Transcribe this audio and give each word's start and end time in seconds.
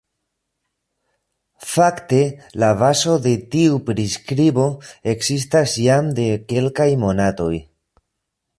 Fakte 1.73 2.21
la 2.63 2.69
bazo 2.79 3.17
de 3.27 3.33
tiu 3.57 3.77
priskribo 3.91 4.65
ekzistas 5.15 5.77
jam 5.85 6.09
de 6.21 6.27
kelkaj 6.53 6.89
monatoj. 7.05 7.55